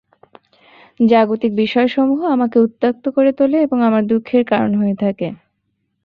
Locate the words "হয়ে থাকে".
4.75-5.27